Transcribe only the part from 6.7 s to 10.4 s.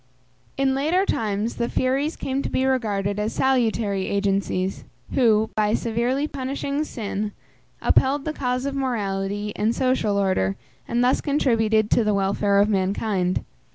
sin, upheld the cause of morality and social